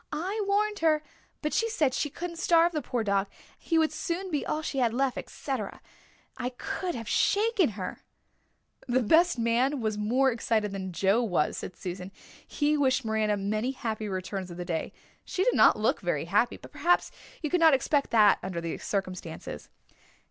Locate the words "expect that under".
17.75-18.59